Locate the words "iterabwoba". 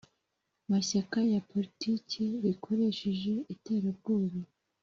3.53-4.39